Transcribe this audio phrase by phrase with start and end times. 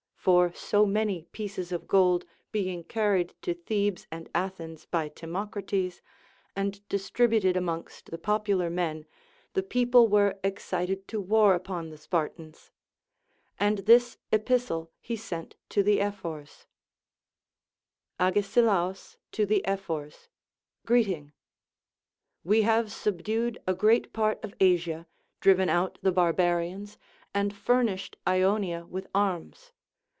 [0.21, 6.03] For so many pieces of gold being carried to Thebes and Athens by Timocrates,
[6.55, 9.07] and distributed amongst the popular men,
[9.53, 12.69] the people were excited to war upon the Spartans.
[13.59, 16.67] And this epistle he sent to the Ephors:—
[18.19, 20.29] Agesilaus to the Ephors,
[20.85, 21.33] Greeting.
[22.45, 25.07] AVe have subdued a great part of Asia,
[25.39, 26.99] driven out the barbarians,
[27.33, 29.71] and furnished Ionia with arms.